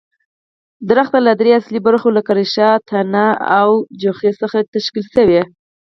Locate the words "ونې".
0.89-1.19